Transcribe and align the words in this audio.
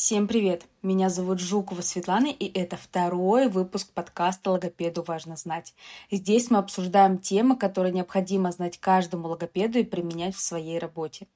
Всем 0.00 0.28
привет! 0.28 0.62
Меня 0.80 1.10
зовут 1.10 1.40
Жукова 1.40 1.80
Светлана, 1.80 2.28
и 2.28 2.48
это 2.56 2.76
второй 2.76 3.48
выпуск 3.48 3.90
подкаста 3.92 4.52
«Логопеду 4.52 5.02
важно 5.02 5.34
знать». 5.34 5.74
Здесь 6.08 6.50
мы 6.50 6.58
обсуждаем 6.58 7.18
темы, 7.18 7.56
которые 7.56 7.92
необходимо 7.92 8.52
знать 8.52 8.78
каждому 8.78 9.26
логопеду 9.26 9.80
и 9.80 9.82
применять 9.82 10.36
в 10.36 10.40
своей 10.40 10.78
работе. 10.78 11.26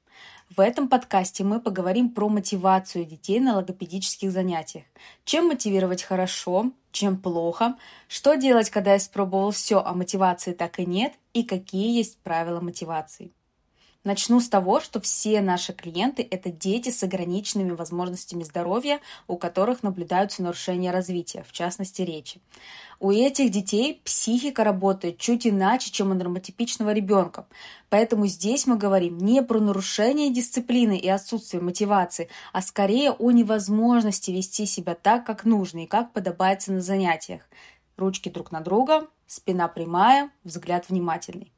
В 0.49 0.61
этом 0.61 0.89
подкасте 0.89 1.43
мы 1.43 1.61
поговорим 1.61 2.11
про 2.11 2.29
мотивацию 2.29 3.05
детей 3.05 3.41
на 3.41 3.57
логопедических 3.57 4.31
занятиях. 4.31 4.85
Чем 5.25 5.49
мотивировать 5.49 6.05
хорошо, 6.05 6.71
чем 6.93 7.19
плохо, 7.19 7.77
что 8.07 8.37
делать, 8.37 8.71
когда 8.71 8.97
испробовал 8.97 9.51
все, 9.51 9.83
а 9.85 9.93
мотивации 9.93 10.53
так 10.53 10.79
и 10.79 10.87
нет, 10.87 11.15
и 11.33 11.43
какие 11.43 11.97
есть 11.97 12.17
правила 12.19 12.61
мотивации. 12.61 13.33
Начну 14.05 14.41
с 14.41 14.49
того, 14.49 14.81
что 14.81 15.01
все 15.01 15.41
наши 15.41 15.73
клиенты– 15.73 16.27
это 16.31 16.51
дети 16.51 16.91
с 16.91 17.05
ограниченными 17.05 17.71
возможностями 17.71 18.43
здоровья, 18.43 18.99
у 19.29 19.37
которых 19.37 19.85
наблюдаются 19.85 20.43
нарушения 20.43 20.91
развития, 20.91 21.45
в 21.49 21.53
частности 21.53 22.03
речи. 22.03 22.41
У 22.99 23.13
этих 23.13 23.51
детей 23.51 24.01
психика 24.05 24.65
работает 24.65 25.19
чуть 25.19 25.47
иначе, 25.47 25.93
чем 25.93 26.11
у 26.11 26.15
нормотипичного 26.15 26.93
ребенка. 26.93 27.47
Поэтому 27.91 28.27
здесь 28.27 28.67
мы 28.67 28.77
говорим 28.77 29.19
не 29.19 29.41
про 29.41 29.61
нарушение 29.61 30.33
дисциплины 30.33 30.99
и 30.99 31.09
отсутствие 31.09 31.63
мотивации, 31.63 32.29
а 32.53 32.61
скорее 32.61 33.13
о 33.13 33.31
невозможности 33.31 34.33
вести 34.33 34.67
себя 34.67 34.97
так, 34.97 35.25
как 35.25 35.45
нужно 35.45 35.85
и 35.85 35.87
как 35.87 36.13
подобается 36.13 36.73
на 36.73 36.81
занятиях. 36.81 37.43
Ручки 38.03 38.29
друг 38.29 38.51
на 38.51 38.61
друга, 38.61 39.07
спина 39.29 39.69
прямая, 39.69 40.31
взгляд 40.43 40.89
внимательный. 40.89 41.53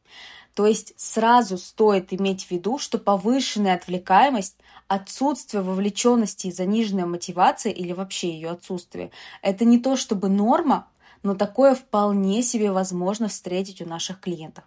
То 0.53 0.67
есть 0.67 0.93
сразу 0.97 1.57
стоит 1.57 2.13
иметь 2.13 2.45
в 2.45 2.51
виду, 2.51 2.79
что 2.79 2.99
повышенная 2.99 3.75
отвлекаемость, 3.75 4.59
отсутствие 4.87 5.63
вовлеченности 5.63 6.49
и 6.49 6.53
заниженная 6.53 7.07
мотивация 7.07 7.73
или 7.73 7.93
вообще 7.93 8.31
ее 8.31 8.51
отсутствие– 8.51 9.11
это 9.43 9.65
не 9.65 9.79
то 9.79 9.97
чтобы 9.97 10.29
норма, 10.29 10.87
но 11.23 11.35
такое 11.35 11.75
вполне 11.75 12.43
себе 12.43 12.71
возможно 12.71 13.29
встретить 13.29 13.81
у 13.81 13.87
наших 13.87 14.21
клиентов. 14.21 14.65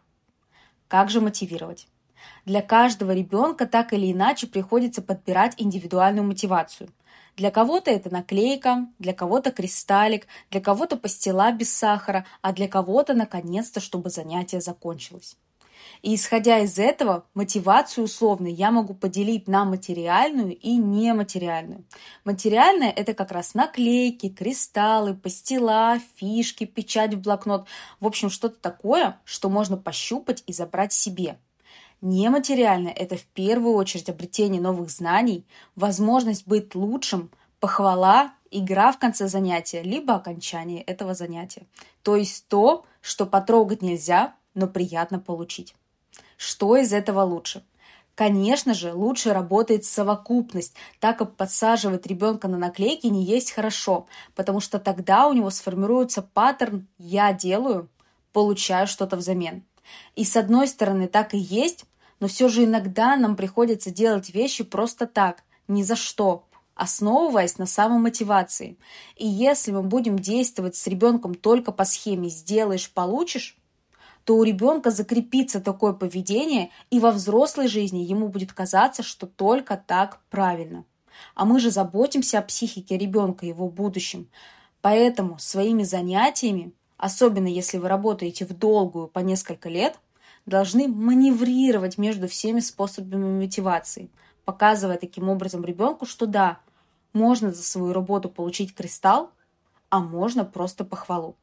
Как 0.88 1.12
же 1.12 1.22
мотивировать? 1.22 1.88
Для 2.46 2.64
каждого 2.64 3.12
ребенка 3.12 3.68
так 3.68 3.94
или 3.94 4.12
иначе 4.12 4.48
приходится 4.48 5.04
подбирать 5.04 5.54
индивидуальную 5.58 6.26
мотивацию. 6.26 6.90
Для 7.38 7.52
кого-то 7.52 7.92
это 7.92 8.10
наклейка, 8.10 8.88
для 8.98 9.14
кого-то 9.14 9.52
кристаллик, 9.52 10.26
для 10.50 10.60
кого-то 10.60 10.98
пастила 10.98 11.52
без 11.52 11.72
сахара, 11.72 12.26
а 12.42 12.52
для 12.52 12.68
кого-то 12.68 13.14
наконец-то, 13.14 13.80
чтобы 13.80 14.10
занятие 14.10 14.60
закончилось. 14.60 15.38
И 16.02 16.16
исходя 16.16 16.60
из 16.60 16.80
этого, 16.80 17.26
мотивацию 17.36 18.06
условно 18.06 18.48
я 18.48 18.72
могу 18.72 18.96
поделить 18.96 19.48
на 19.48 19.66
материальную 19.66 20.58
и 20.58 20.78
нематериальную. 20.78 21.86
Материальная– 22.26 22.90
это 22.96 23.14
как 23.14 23.32
раз 23.32 23.54
наклейки, 23.54 24.30
кристаллы, 24.30 25.14
пастила, 25.14 26.00
фишки, 26.16 26.66
печать 26.66 27.14
в 27.14 27.22
блокнот. 27.22 27.68
В 28.00 28.08
общем, 28.08 28.32
что-то 28.32 28.60
такое, 28.60 29.20
что 29.26 29.50
можно 29.50 29.78
пощупать 29.78 30.44
и 30.48 30.54
забрать 30.54 30.92
себе. 30.92 31.38
Нематериальное– 32.02 32.92
это 32.96 33.18
в 33.18 33.26
первую 33.26 33.74
очередь 33.74 34.10
обретение 34.10 34.62
новых 34.62 34.92
знаний, 34.92 35.46
возможность 35.76 36.48
быть 36.48 36.76
лучшим, 36.76 37.32
похвала, 37.60 38.34
игра 38.52 38.92
в 38.92 39.00
конце 39.00 39.28
занятия, 39.28 39.82
либо 39.82 40.16
окончание 40.16 40.84
этого 40.84 41.16
занятия. 41.16 41.64
То 42.04 42.16
есть 42.16 42.48
то, 42.48 42.86
что 43.02 43.26
потрогать 43.26 43.82
нельзя, 43.82 44.36
но 44.54 44.68
приятно 44.68 45.20
получить. 45.20 45.76
Что 46.38 46.78
из 46.78 46.94
этого 46.94 47.22
лучше? 47.22 47.64
Конечно 48.14 48.74
же, 48.74 48.94
лучше 48.94 49.34
работает 49.34 49.86
совокупность, 49.86 50.74
так 51.00 51.18
как 51.18 51.36
подсаживать 51.36 52.08
ребенка 52.08 52.48
на 52.48 52.58
наклейки 52.58 53.08
не 53.08 53.24
есть 53.24 53.52
хорошо, 53.52 54.08
потому 54.34 54.60
что 54.60 54.80
тогда 54.80 55.28
у 55.28 55.34
него 55.34 55.50
сформируется 55.50 56.22
паттерн 56.22 56.88
«я 56.98 57.34
делаю, 57.34 57.90
получаю 58.34 58.88
что-то 58.88 59.18
взамен». 59.18 59.64
И 60.16 60.24
с 60.24 60.36
одной 60.36 60.68
стороны 60.68 61.08
так 61.08 61.34
и 61.34 61.38
есть, 61.38 61.86
но 62.20 62.28
все 62.28 62.48
же 62.48 62.64
иногда 62.66 63.16
нам 63.16 63.36
приходится 63.36 63.92
делать 63.92 64.34
вещи 64.34 64.64
просто 64.64 65.08
так, 65.08 65.44
ни 65.68 65.84
за 65.84 65.96
что, 65.96 66.46
основываясь 66.76 67.58
на 67.58 67.66
самомотивации. 67.66 68.78
И 69.16 69.28
если 69.28 69.72
мы 69.72 69.84
будем 69.84 70.18
действовать 70.18 70.76
с 70.76 70.88
ребенком 70.88 71.36
только 71.36 71.72
по 71.72 71.86
схеме 71.86 72.30
«сделаешь, 72.30 72.92
получишь», 72.92 73.58
то 74.24 74.36
у 74.36 74.44
ребенка 74.44 74.92
закрепится 74.92 75.62
такое 75.62 75.94
поведение, 75.94 76.70
и 76.90 77.00
во 77.00 77.12
взрослой 77.12 77.70
жизни 77.70 78.00
ему 78.00 78.28
будет 78.28 78.52
казаться, 78.52 79.02
что 79.02 79.26
только 79.26 79.78
так 79.78 80.20
правильно. 80.30 80.84
А 81.34 81.46
мы 81.46 81.62
же 81.62 81.72
заботимся 81.72 82.40
о 82.40 82.42
психике 82.42 82.98
ребенка, 82.98 83.46
его 83.46 83.70
будущем. 83.70 84.28
Поэтому 84.82 85.40
своими 85.40 85.84
занятиями, 85.84 86.74
особенно 86.98 87.48
если 87.48 87.78
вы 87.78 87.88
работаете 87.88 88.46
в 88.46 88.52
долгую 88.52 89.08
по 89.08 89.20
несколько 89.20 89.70
лет, 89.70 89.98
должны 90.48 90.88
маневрировать 90.88 92.00
между 92.00 92.28
всеми 92.28 92.62
способами 92.62 93.40
мотивации, 93.40 94.10
показывая 94.46 94.98
таким 94.98 95.30
образом 95.30 95.64
ребенку, 95.64 96.08
что 96.08 96.26
да, 96.26 96.60
можно 97.14 97.52
за 97.52 97.62
свою 97.62 97.94
работу 97.94 98.30
получить 98.30 98.74
кристалл, 98.74 99.30
а 99.90 100.00
можно 100.00 100.46
просто 100.46 100.84
похвалу. 100.86 101.36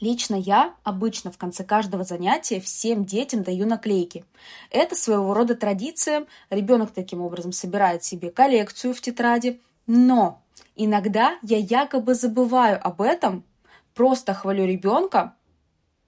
Лично 0.00 0.34
я 0.34 0.74
обычно 0.82 1.30
в 1.30 1.38
конце 1.38 1.64
каждого 1.64 2.04
занятия 2.04 2.60
всем 2.60 3.04
детям 3.04 3.42
даю 3.42 3.66
наклейки. 3.66 4.24
Это 4.70 4.96
своего 4.96 5.32
рода 5.32 5.54
традиция. 5.54 6.26
Ребенок 6.50 6.90
таким 6.90 7.20
образом 7.20 7.52
собирает 7.52 8.02
себе 8.02 8.30
коллекцию 8.30 8.92
в 8.92 9.00
тетради. 9.00 9.62
Но 9.86 10.42
иногда 10.74 11.38
я 11.42 11.58
якобы 11.58 12.14
забываю 12.14 12.84
об 12.84 13.00
этом, 13.00 13.44
просто 13.94 14.34
хвалю 14.34 14.66
ребенка. 14.66 15.36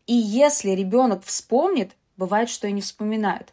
И 0.06 0.14
если 0.14 0.70
ребенок 0.70 1.24
вспомнит, 1.24 1.92
бывает, 2.16 2.48
что 2.48 2.66
и 2.68 2.72
не 2.72 2.80
вспоминает. 2.80 3.52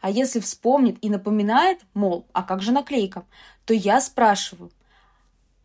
А 0.00 0.10
если 0.10 0.40
вспомнит 0.40 0.98
и 1.02 1.10
напоминает, 1.10 1.80
мол, 1.94 2.26
а 2.32 2.42
как 2.42 2.62
же 2.62 2.72
наклейка, 2.72 3.24
то 3.64 3.74
я 3.74 4.00
спрашиваю, 4.00 4.70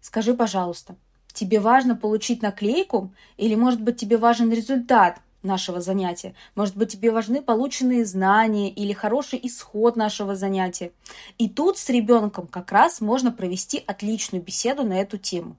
скажи, 0.01 0.33
пожалуйста, 0.33 0.95
тебе 1.33 1.59
важно 1.59 1.95
получить 1.95 2.41
наклейку, 2.41 3.12
или, 3.38 3.56
может 3.56 3.81
быть, 3.81 3.97
тебе 3.97 4.17
важен 4.17 4.51
результат 4.51 5.19
нашего 5.44 5.81
занятия. 5.81 6.33
Может 6.56 6.78
быть, 6.78 6.94
тебе 6.94 7.12
важны 7.12 7.41
полученные 7.41 8.06
знания 8.06 8.69
или 8.69 8.94
хороший 8.94 9.39
исход 9.44 9.95
нашего 9.95 10.35
занятия. 10.35 10.91
И 11.38 11.50
тут 11.50 11.78
с 11.78 11.89
ребенком 11.89 12.47
как 12.47 12.72
раз 12.72 13.01
можно 13.01 13.31
провести 13.31 13.83
отличную 13.85 14.41
беседу 14.41 14.83
на 14.83 14.94
эту 14.94 15.17
тему. 15.17 15.57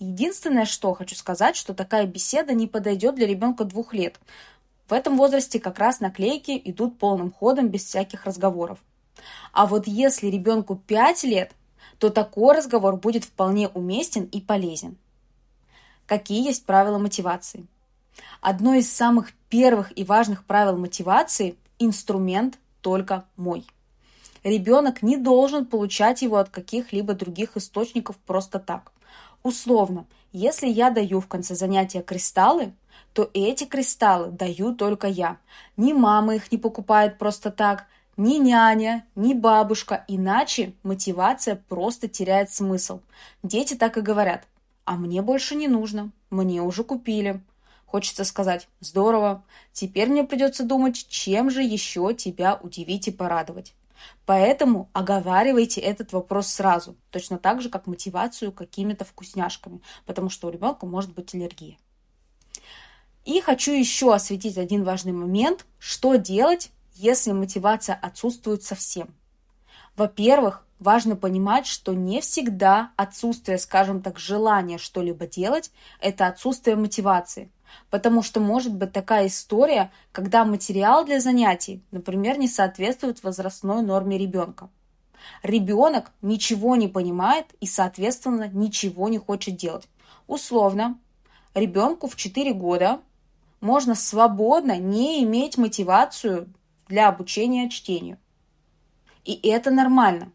Единственное, 0.00 0.64
что 0.64 0.94
хочу 0.94 1.14
сказать, 1.14 1.54
что 1.54 1.72
такая 1.72 2.06
беседа 2.06 2.52
не 2.52 2.66
подойдет 2.66 3.14
для 3.14 3.28
ребенка 3.28 3.62
двух 3.64 3.94
лет. 3.94 4.18
В 4.88 4.92
этом 4.92 5.16
возрасте 5.16 5.60
как 5.60 5.78
раз 5.78 6.00
наклейки 6.00 6.60
идут 6.64 6.98
полным 6.98 7.30
ходом 7.30 7.68
без 7.68 7.84
всяких 7.84 8.24
разговоров. 8.24 8.80
А 9.52 9.66
вот 9.66 9.86
если 9.86 10.26
ребенку 10.26 10.74
5 10.74 11.22
лет, 11.24 11.52
то 11.98 12.10
такой 12.10 12.56
разговор 12.56 12.96
будет 12.96 13.24
вполне 13.24 13.68
уместен 13.68 14.24
и 14.24 14.40
полезен 14.40 14.96
какие 16.10 16.44
есть 16.44 16.66
правила 16.66 16.98
мотивации. 16.98 17.68
Одно 18.40 18.74
из 18.74 18.92
самых 18.92 19.32
первых 19.48 19.96
и 19.96 20.02
важных 20.02 20.44
правил 20.44 20.76
мотивации– 20.76 21.54
инструмент 21.78 22.58
только 22.80 23.24
мой. 23.36 23.64
Ребенок 24.42 25.02
не 25.02 25.16
должен 25.16 25.66
получать 25.66 26.22
его 26.22 26.38
от 26.38 26.48
каких-либо 26.48 27.14
других 27.14 27.56
источников 27.56 28.16
просто 28.26 28.58
так. 28.58 28.90
Условно, 29.42 30.06
если 30.32 30.68
я 30.68 30.90
даю 30.90 31.20
в 31.20 31.26
конце 31.26 31.54
занятия 31.54 32.02
кристаллы, 32.02 32.72
то 33.12 33.30
эти 33.34 33.64
кристаллы 33.64 34.30
даю 34.30 34.74
только 34.74 35.06
я. 35.06 35.38
Ни 35.76 35.92
мама 35.92 36.36
их 36.36 36.52
не 36.52 36.58
покупает 36.58 37.18
просто 37.18 37.50
так, 37.50 37.86
ни 38.16 38.36
няня, 38.36 39.06
ни 39.14 39.34
бабушка, 39.34 40.04
иначе 40.08 40.74
мотивация 40.82 41.56
просто 41.68 42.06
теряет 42.06 42.50
смысл. 42.50 43.00
Дети 43.42 43.74
так 43.74 43.96
и 43.96 44.00
говорят– 44.00 44.46
а 44.90 44.96
мне 44.96 45.22
больше 45.22 45.54
не 45.54 45.68
нужно. 45.68 46.10
Мне 46.30 46.62
уже 46.62 46.82
купили. 46.82 47.40
Хочется 47.86 48.24
сказать 48.24 48.68
«Здорово, 48.80 49.44
теперь 49.72 50.08
мне 50.08 50.24
придется 50.24 50.64
думать, 50.64 51.06
чем 51.08 51.48
же 51.48 51.62
еще 51.62 52.12
тебя 52.12 52.58
удивить 52.60 53.06
и 53.06 53.12
порадовать». 53.12 53.72
Поэтому 54.26 54.90
оговаривайте 54.92 55.80
этот 55.80 56.12
вопрос 56.12 56.48
сразу, 56.48 56.96
точно 57.10 57.38
так 57.38 57.60
же, 57.62 57.68
как 57.68 57.86
мотивацию 57.86 58.52
какими-то 58.52 59.04
вкусняшками, 59.04 59.80
потому 60.06 60.30
что 60.30 60.48
у 60.48 60.50
ребенка 60.50 60.86
может 60.86 61.12
быть 61.14 61.34
аллергия. 61.34 61.76
И 63.24 63.40
хочу 63.40 63.72
еще 63.72 64.14
осветить 64.14 64.58
один 64.58 64.84
важный 64.84 65.12
момент, 65.12 65.66
что 65.78 66.16
делать, 66.16 66.70
если 66.94 67.32
мотивация 67.32 67.94
отсутствует 67.94 68.62
совсем. 68.62 69.14
Во-первых, 69.96 70.64
Важно 70.80 71.14
понимать, 71.14 71.66
что 71.66 71.92
не 71.92 72.22
всегда 72.22 72.92
отсутствие, 72.96 73.58
скажем 73.58 74.00
так, 74.00 74.18
желания 74.18 74.78
что-либо 74.78 75.26
делать– 75.26 75.70
это 76.00 76.26
отсутствие 76.26 76.74
мотивации. 76.74 77.50
Потому 77.90 78.22
что 78.22 78.40
может 78.40 78.74
быть 78.74 78.92
такая 78.92 79.26
история, 79.26 79.90
когда 80.12 80.44
материал 80.44 81.04
для 81.04 81.20
занятий, 81.20 81.82
например, 81.90 82.38
не 82.38 82.48
соответствует 82.48 83.22
возрастной 83.22 83.82
норме 83.82 84.16
ребенка. 84.18 84.68
Ребенок 85.42 86.12
ничего 86.22 86.76
не 86.76 86.88
понимает 86.88 87.46
и, 87.60 87.66
соответственно, 87.66 88.48
ничего 88.48 89.08
не 89.08 89.18
хочет 89.18 89.56
делать. 89.56 89.88
Условно, 90.26 90.98
ребенку 91.54 92.08
в 92.08 92.16
4 92.16 92.52
года 92.52 93.00
можно 93.60 93.94
свободно 93.94 94.78
не 94.78 95.22
иметь 95.24 95.58
мотивацию 95.58 96.48
для 96.88 97.08
обучения 97.08 97.68
чтению. 97.68 98.18
И 99.24 99.38
это 99.48 99.70
нормально. 99.70 100.32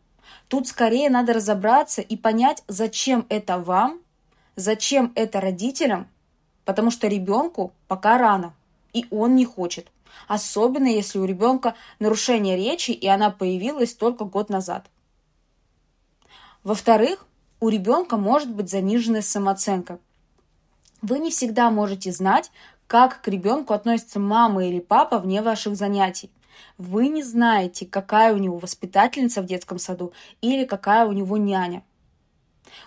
Тут 0.48 0.68
скорее 0.68 1.10
надо 1.10 1.34
разобраться 1.34 2.02
и 2.02 2.16
понять, 2.16 2.64
зачем 2.68 3.26
это 3.30 3.58
вам, 3.58 4.00
зачем 4.56 5.12
это 5.16 5.42
родителям, 5.42 6.08
потому 6.66 6.92
что 6.92 7.08
ребенку 7.08 7.72
пока 7.88 8.18
рано, 8.18 8.54
и 8.94 9.06
он 9.12 9.36
не 9.36 9.46
хочет. 9.46 9.88
Особенно 10.28 10.88
если 10.88 11.20
у 11.20 11.26
ребенка 11.26 11.76
нарушение 12.00 12.58
речи, 12.58 12.92
и 12.92 13.08
она 13.08 13.30
появилась 13.30 13.94
только 13.94 14.26
год 14.26 14.50
назад. 14.50 14.88
Во-вторых, 16.64 17.28
у 17.60 17.70
ребенка 17.70 18.18
может 18.18 18.50
быть 18.50 18.70
заниженная 18.70 19.22
самооценка. 19.22 20.00
Вы 21.02 21.20
не 21.20 21.30
всегда 21.30 21.70
можете 21.70 22.12
знать, 22.12 22.52
как 22.88 23.22
к 23.22 23.28
ребенку 23.28 23.74
относится 23.74 24.20
мама 24.20 24.66
или 24.66 24.80
папа 24.80 25.20
вне 25.20 25.42
ваших 25.42 25.76
занятий. 25.76 26.32
Вы 26.78 27.08
не 27.08 27.24
знаете, 27.24 27.86
какая 27.86 28.34
у 28.34 28.38
него 28.38 28.58
воспитательница 28.58 29.42
в 29.42 29.46
детском 29.46 29.78
саду 29.78 30.14
или 30.42 30.66
какая 30.66 31.06
у 31.06 31.12
него 31.12 31.38
няня. 31.38 31.84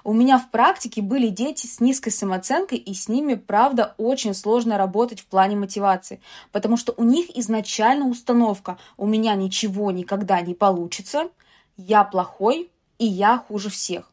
У 0.04 0.12
меня 0.12 0.38
в 0.38 0.50
практике 0.50 1.02
были 1.02 1.28
дети 1.28 1.66
с 1.66 1.80
низкой 1.80 2.10
самооценкой, 2.10 2.78
и 2.78 2.94
с 2.94 3.08
ними, 3.08 3.34
правда, 3.34 3.94
очень 3.98 4.34
сложно 4.34 4.78
работать 4.78 5.20
в 5.20 5.26
плане 5.26 5.56
мотивации, 5.56 6.20
потому 6.52 6.76
что 6.76 6.94
у 6.96 7.04
них 7.04 7.36
изначально 7.36 8.08
установка 8.08 8.78
«у 8.96 9.06
меня 9.06 9.34
ничего 9.34 9.90
никогда 9.90 10.40
не 10.40 10.54
получится», 10.54 11.28
«я 11.76 12.04
плохой» 12.04 12.70
и 12.98 13.06
«я 13.06 13.38
хуже 13.38 13.70
всех». 13.70 14.10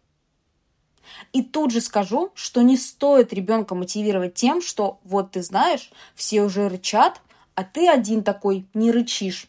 И 1.33 1.43
тут 1.43 1.71
же 1.71 1.81
скажу, 1.81 2.31
что 2.33 2.61
не 2.61 2.77
стоит 2.77 3.31
ребенка 3.31 3.75
мотивировать 3.75 4.33
тем, 4.33 4.61
что 4.61 4.99
вот 5.03 5.31
ты 5.31 5.43
знаешь, 5.43 5.91
все 6.15 6.41
уже 6.41 6.67
рычат, 6.67 7.21
а 7.53 7.63
ты 7.63 7.87
один 7.87 8.23
такой 8.23 8.65
не 8.73 8.91
рычишь 8.91 9.47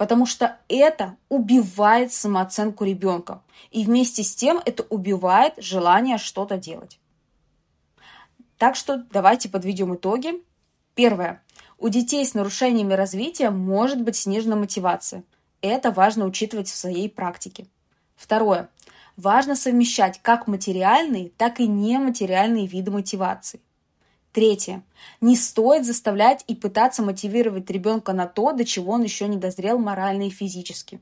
потому 0.00 0.24
что 0.24 0.56
это 0.68 1.18
убивает 1.28 2.10
самооценку 2.10 2.86
ребенка. 2.86 3.42
И 3.70 3.84
вместе 3.84 4.22
с 4.22 4.34
тем 4.34 4.58
это 4.64 4.82
убивает 4.84 5.52
желание 5.58 6.16
что-то 6.16 6.56
делать. 6.56 6.98
Так 8.56 8.76
что 8.76 9.04
давайте 9.12 9.50
подведем 9.50 9.94
итоги. 9.94 10.42
Первое. 10.94 11.42
У 11.76 11.90
детей 11.90 12.24
с 12.24 12.32
нарушениями 12.32 12.94
развития 12.94 13.50
может 13.50 14.00
быть 14.00 14.16
снижена 14.16 14.56
мотивация. 14.56 15.22
Это 15.60 15.90
важно 15.90 16.24
учитывать 16.24 16.68
в 16.68 16.76
своей 16.76 17.10
практике. 17.10 17.66
Второе. 18.16 18.70
Важно 19.18 19.54
совмещать 19.54 20.18
как 20.22 20.46
материальные, 20.46 21.28
так 21.36 21.60
и 21.60 21.66
нематериальные 21.66 22.66
виды 22.66 22.90
мотивации. 22.90 23.60
Третье. 24.32 24.82
Не 25.20 25.34
стоит 25.34 25.84
заставлять 25.84 26.44
и 26.46 26.54
пытаться 26.54 27.02
мотивировать 27.02 27.68
ребенка 27.68 28.12
на 28.12 28.26
то, 28.26 28.52
до 28.52 28.64
чего 28.64 28.92
он 28.92 29.02
еще 29.02 29.26
не 29.26 29.36
дозрел 29.36 29.78
морально 29.78 30.28
и 30.28 30.30
физически. 30.30 31.00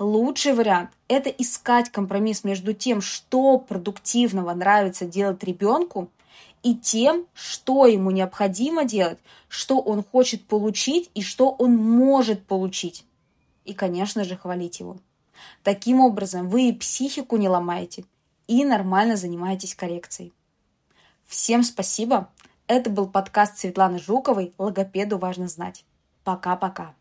Лучший 0.00 0.52
вариант– 0.52 0.90
это 1.08 1.30
искать 1.30 1.90
компромисс 1.90 2.44
между 2.44 2.72
тем, 2.72 3.00
что 3.00 3.58
продуктивного 3.58 4.52
нравится 4.54 5.04
делать 5.04 5.42
ребенку, 5.44 6.08
и 6.62 6.74
тем, 6.74 7.26
что 7.34 7.86
ему 7.86 8.10
необходимо 8.10 8.84
делать, 8.84 9.18
что 9.48 9.78
он 9.78 10.02
хочет 10.02 10.44
получить 10.44 11.10
и 11.14 11.22
что 11.22 11.50
он 11.50 11.76
может 11.76 12.46
получить. 12.46 13.04
И, 13.64 13.74
конечно 13.74 14.24
же, 14.24 14.36
хвалить 14.36 14.80
его. 14.80 14.96
Таким 15.62 16.00
образом, 16.00 16.48
вы 16.48 16.70
и 16.70 16.72
психику 16.72 17.36
не 17.36 17.48
ломаете, 17.48 18.04
и 18.48 18.64
нормально 18.64 19.16
занимаетесь 19.16 19.74
коррекцией. 19.74 20.32
Всем 21.28 21.62
спасибо. 21.62 22.30
Это 22.68 22.88
был 22.88 23.06
подкаст 23.06 23.58
Светланы 23.58 23.98
Жуковой 23.98 24.54
«Логопеду 24.56 25.18
важно 25.18 25.46
знать». 25.46 25.84
Пока-пока. 26.24 26.94